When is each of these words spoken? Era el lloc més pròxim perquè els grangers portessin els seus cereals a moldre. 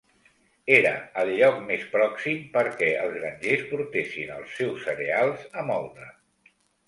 Era 0.75 0.93
el 1.23 1.27
lloc 1.39 1.59
més 1.67 1.83
pròxim 1.91 2.39
perquè 2.55 2.89
els 3.03 3.13
grangers 3.19 3.67
portessin 3.73 4.33
els 4.39 4.57
seus 4.61 4.83
cereals 4.89 5.45
a 5.63 5.67
moldre. 5.71 6.11